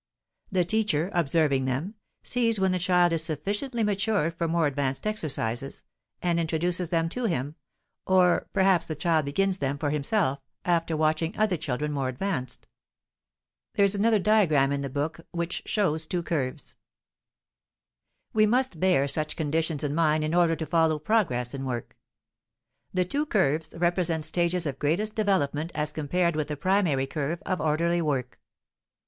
The 0.51 0.65
teacher, 0.65 1.11
observing 1.13 1.65
them, 1.65 1.93
sees 2.23 2.59
when 2.59 2.71
the 2.71 2.79
child 2.79 3.13
is 3.13 3.23
sufficiently 3.23 3.83
matured 3.83 4.33
for 4.33 4.47
more 4.47 4.65
advanced 4.65 5.05
exercises, 5.05 5.83
and 6.23 6.39
introduces 6.39 6.89
them 6.89 7.07
to 7.09 7.25
him, 7.25 7.53
or 8.07 8.47
perhaps 8.51 8.87
the 8.87 8.95
child 8.95 9.25
begins 9.25 9.59
them 9.59 9.77
for 9.77 9.91
himself, 9.91 10.39
after 10.65 10.97
watching 10.97 11.37
other 11.37 11.55
children 11.55 11.91
more 11.91 12.09
advanced. 12.09 12.65
We 13.77 13.83
must 13.85 14.01
bear 18.79 19.07
such 19.07 19.35
conditions 19.35 19.83
in 19.83 19.93
mind 19.93 20.23
in 20.23 20.33
order 20.33 20.55
to 20.55 20.65
follow 20.65 20.97
"progress" 20.97 21.53
in 21.53 21.63
work. 21.65 21.95
[Illustration: 22.89 22.89
Course 22.89 22.89
of 22.89 22.89
Progress] 22.89 22.95
The 22.95 23.05
two 23.05 23.27
curves 23.27 23.75
represent 23.81 24.25
stages 24.25 24.65
of 24.65 24.79
greatest 24.79 25.13
development 25.13 25.71
as 25.75 25.91
compared 25.91 26.35
with 26.35 26.47
the 26.47 26.57
primary 26.57 27.05
curve 27.05 27.43
of 27.45 27.61
orderly 27.61 28.01
work. 28.01 28.39